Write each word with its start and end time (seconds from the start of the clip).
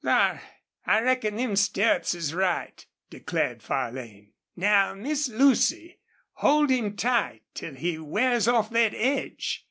"Thar, 0.03 0.41
I 0.83 0.99
reckon 1.01 1.35
them 1.35 1.55
stirrups 1.55 2.15
is 2.15 2.33
right," 2.33 2.83
declared 3.11 3.61
Farlane. 3.61 4.33
"Now, 4.55 4.95
Miss 4.95 5.29
Lucy, 5.29 5.99
hold 6.33 6.71
him 6.71 6.95
tight 6.95 7.43
till 7.53 7.75
he 7.75 7.99
wears 7.99 8.47
off 8.47 8.71
thet 8.71 8.95
edge. 8.95 9.59